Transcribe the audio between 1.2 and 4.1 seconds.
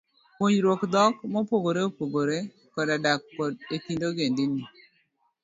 mopogore opogore, koda dak e kind